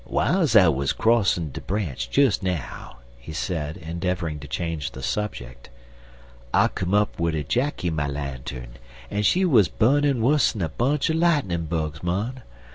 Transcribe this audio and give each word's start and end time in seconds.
"W'iles 0.09 0.55
I 0.55 0.67
wuz 0.67 0.87
crossin' 0.97 1.51
de 1.51 1.61
branch 1.61 2.09
des 2.09 2.31
now," 2.41 2.97
he 3.19 3.31
said, 3.33 3.77
endeavoring 3.77 4.39
to 4.39 4.47
change 4.47 4.89
the 4.93 5.03
subject, 5.03 5.69
"I 6.51 6.69
come 6.69 6.95
up 6.95 7.19
wid 7.19 7.35
a 7.35 7.43
Jacky 7.43 7.91
my 7.91 8.07
lantern, 8.07 8.77
en 9.11 9.21
she 9.21 9.45
wuz 9.45 9.65
bu'nin' 9.67 10.19
wuss'n 10.23 10.63
a 10.63 10.69
bunch 10.69 11.11
er 11.11 11.13
lightnin' 11.13 11.67
bugs, 11.67 12.01
mon. 12.01 12.41